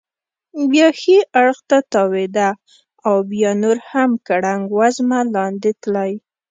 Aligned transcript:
بیا 0.71 0.87
ښي 0.99 1.17
اړخ 1.39 1.57
ته 1.69 1.77
تاوېده 1.93 2.49
او 3.07 3.15
بیا 3.31 3.51
نور 3.63 3.77
هم 3.89 4.09
ګړنګ 4.27 4.63
وزمه 4.79 5.19
لاندې 5.35 5.71
تلی. 5.81 6.11